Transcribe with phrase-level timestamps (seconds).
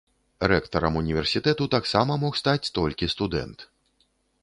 [0.51, 3.71] Рэктарам універсітэту таксама мог стаць толькі студэнт.